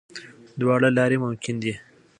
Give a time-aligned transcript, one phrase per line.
[0.59, 1.73] دواړه لارې ممکن دي.